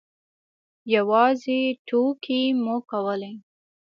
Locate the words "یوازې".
0.95-1.59